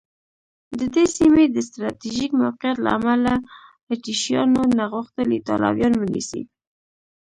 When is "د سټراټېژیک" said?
1.49-2.31